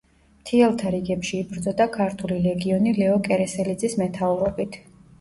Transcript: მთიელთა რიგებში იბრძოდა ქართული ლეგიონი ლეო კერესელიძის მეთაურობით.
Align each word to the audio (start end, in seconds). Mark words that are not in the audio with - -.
მთიელთა 0.45 0.93
რიგებში 0.95 1.35
იბრძოდა 1.41 1.87
ქართული 1.99 2.41
ლეგიონი 2.49 2.97
ლეო 3.03 3.23
კერესელიძის 3.31 4.01
მეთაურობით. 4.05 4.85